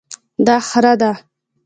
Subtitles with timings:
[0.47, 1.11] دا خره ده